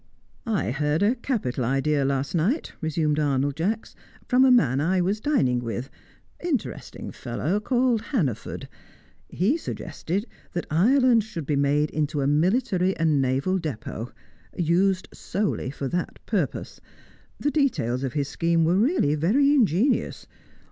[0.47, 3.93] "I heard a capital idea last night," resumed Arnold Jacks,
[4.27, 5.91] "from a man I was dining with
[6.43, 8.67] interesting fellow called Hannaford.
[9.29, 14.11] He suggested that Ireland should be made into a military and naval depot
[14.57, 16.81] used solely for that purpose.
[17.39, 20.25] The details of his scheme were really very ingenious.